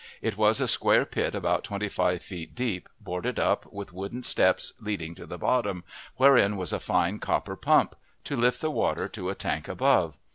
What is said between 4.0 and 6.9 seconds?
steps leading to the bottom, wherein was a